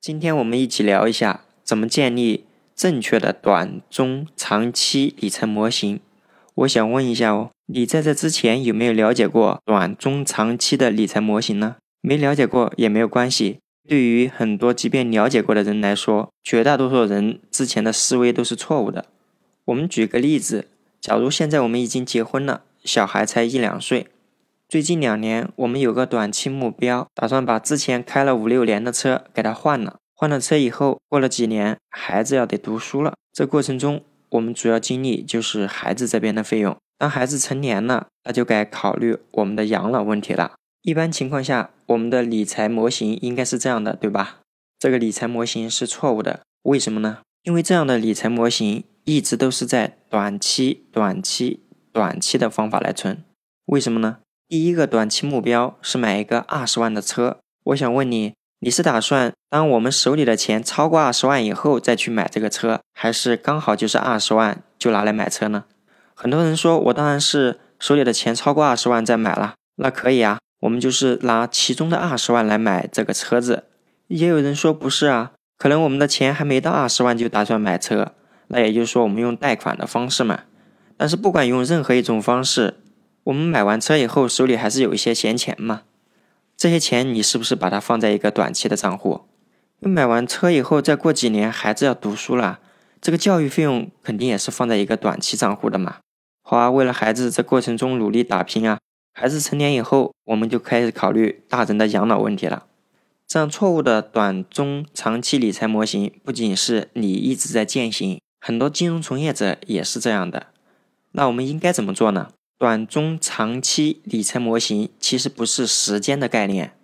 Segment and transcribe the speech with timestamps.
[0.00, 6.00] 今天我们一起聊一下怎么建立正确的短、中、长期理财模型。
[6.54, 11.76] 我想问一下哦，你在这之前有没有了解过短、中、长期的理财模型呢？
[12.00, 13.58] 没了解过也没有关系。
[13.86, 19.04] 对于很多即便了解过的人来说，绝大多数人之前的思维都是错误的。
[19.66, 24.06] 我们举个例子，假如现在我们已经结婚了，小孩才一两岁。
[24.70, 29.96] 最近两年，我们有个短期目标，打算把之前开了五六年的车给它换了。
[30.14, 33.14] 换了车以后，过了几年，孩子要得读书了。
[33.32, 36.76] 这过程中，我们主要精力就是孩子这边的费用。
[36.96, 40.52] 当孩子成年了，那就该考虑我们的养老问题了。
[40.82, 44.38] 一般情况下，我们的理财模型应该是这样的，对吧？
[44.78, 47.18] 这个理财模型是错误的，为什么呢？
[47.42, 53.24] 因为这样的理财模型一直都是在短期、短期、短期的方法来存。
[53.66, 54.18] 为什么呢？
[54.50, 57.38] 第一个短期目标是买一个二十万的车。
[57.66, 65.66] 我想问你，你是打算当我们手里的钱超过二十万以后再去买这个车，还是刚好就是二十万就拿来买车呢？
[66.16, 73.62] 很多人说我当然是手里的钱超过二十万再买了，那可以啊，我们就是拿其中的二十万来买这个车子。
[74.08, 78.14] 也有人说不是啊，可能我们的钱还没到二十万就打算买车，
[78.48, 80.40] 那也就是说我们用贷款的方式嘛。
[80.96, 82.74] 但是不管用任何一种方式。
[83.30, 85.82] 我们买完车以后，手里还是有一些闲钱嘛？
[86.56, 89.20] 这些钱你是不是把它放在一个短期的账户？
[89.78, 92.58] 买完车以后，再过几年孩子要读书了，
[93.00, 95.98] 这个教育费用肯定也是放在一个短期账户的嘛？
[96.42, 98.80] 好啊，为了孩子在过程中努力打拼啊，
[99.14, 102.66] 孩子成年以后，我们就开始考虑大人的养老问题了。
[103.28, 110.48] 这样错误的短中长期理财模型，不仅是你一直在践行，很多金融从业者也是这样的。
[111.12, 112.30] 那我们应该怎么做呢？
[112.60, 116.74] 短中长期理财模型其实不是时间的概念，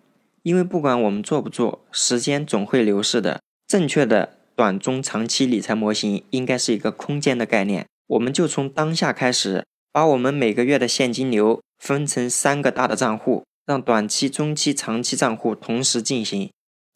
[0.42, 3.42] 因为不管我们做不做，时间总会流逝的。
[3.68, 7.84] 正确的短中长期理财模型应该是一个空间的概念。
[8.06, 16.48] 我们就从当下开始，把我们每个月的现金流分成三个大的账户，让短期、中期、长期账户同时进行。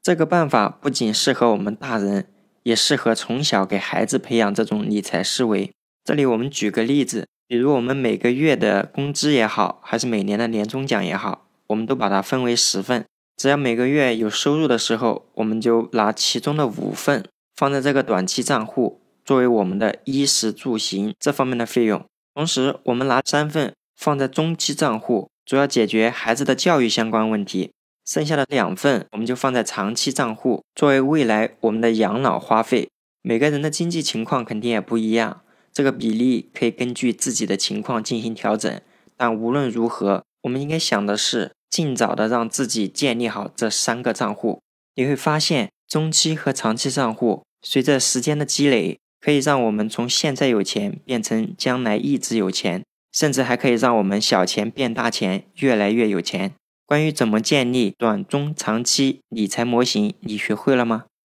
[0.02, 2.28] 这个办法不仅适合我们大人，
[2.62, 5.70] 也适合从小给孩子培养这种理财思维。
[6.02, 7.26] 这里我们举个例子。
[7.50, 13.04] 比如我们每个月的工资也好，还是每年的年终奖也好，我们都把它分为十份。
[13.36, 17.24] 只要每个月有收入的时候，我们就拿其中的五份
[17.56, 22.04] 放在这个短期账户，作为我们的衣食住行这方面的费用。
[22.36, 27.72] 同时，我们拿三份放在中期账户，主要解决孩子的教育相关问题。
[28.06, 32.88] 剩下的两份，我们就放在长期账户，作为未来我们的养老花费。
[33.22, 35.42] 每个人的经济情况肯定也不一样。
[35.72, 38.80] 这个比例可以根据自己的情况进行调整，
[39.16, 44.60] 但无论如何，我们应该想的是尽早的让自己建立好这三个账户。
[44.96, 52.82] 你会发现，中期和长期账户随着时间的积累，可以让我们从现在有钱变成将来一直有钱，
[53.12, 56.52] 甚至还可以让我们小钱变大钱，越来越有钱。
[56.84, 61.04] 关于怎么建立短中长期理财模型，你学会了吗？